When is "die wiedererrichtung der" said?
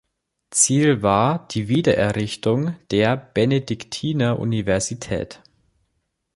1.49-3.15